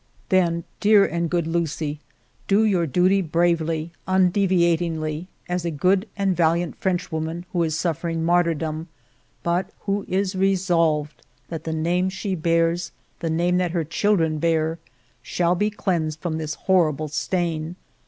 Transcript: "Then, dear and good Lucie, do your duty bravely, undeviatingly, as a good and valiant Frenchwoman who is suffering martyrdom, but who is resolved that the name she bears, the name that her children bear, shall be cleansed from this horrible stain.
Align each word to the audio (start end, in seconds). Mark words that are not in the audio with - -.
"Then, 0.29 0.63
dear 0.79 1.05
and 1.05 1.29
good 1.29 1.45
Lucie, 1.45 1.99
do 2.47 2.63
your 2.65 2.87
duty 2.87 3.21
bravely, 3.21 3.91
undeviatingly, 4.07 5.27
as 5.47 5.63
a 5.63 5.69
good 5.69 6.07
and 6.17 6.35
valiant 6.35 6.75
Frenchwoman 6.77 7.45
who 7.53 7.61
is 7.61 7.77
suffering 7.77 8.25
martyrdom, 8.25 8.87
but 9.43 9.69
who 9.81 10.05
is 10.07 10.35
resolved 10.35 11.21
that 11.49 11.65
the 11.65 11.71
name 11.73 12.09
she 12.09 12.33
bears, 12.33 12.91
the 13.19 13.29
name 13.29 13.57
that 13.57 13.73
her 13.73 13.83
children 13.83 14.39
bear, 14.39 14.79
shall 15.21 15.53
be 15.53 15.69
cleansed 15.69 16.19
from 16.19 16.39
this 16.39 16.55
horrible 16.55 17.07
stain. 17.07 17.75